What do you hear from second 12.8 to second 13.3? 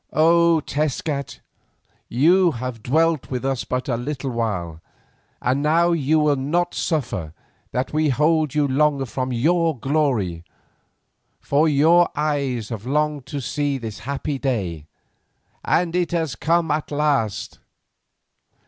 longed